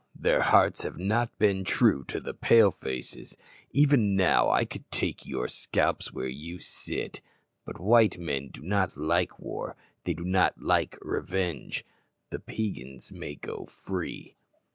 Their 0.15 0.41
hearts 0.41 0.81
have 0.81 0.97
not 0.97 1.37
been 1.37 1.63
true 1.63 2.03
to 2.05 2.19
the 2.19 2.33
Pale 2.33 2.71
faces. 2.71 3.37
Even 3.69 4.15
now 4.15 4.49
I 4.49 4.65
could 4.65 4.89
take 4.89 5.27
your 5.27 5.47
scalps 5.47 6.11
where 6.11 6.25
you 6.27 6.57
sit, 6.57 7.21
but 7.65 7.79
white 7.79 8.17
men 8.17 8.47
do 8.49 8.63
not 8.63 8.97
like 8.97 9.37
war, 9.37 9.75
they 10.05 10.15
do 10.15 10.23
not 10.25 10.59
like 10.59 10.97
revenge. 11.03 11.85
The 12.31 12.39
Peigans 12.39 13.11
may 13.11 13.35
go 13.35 13.67
free." 13.67 14.35